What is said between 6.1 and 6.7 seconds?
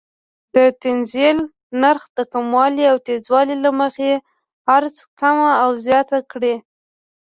کړي.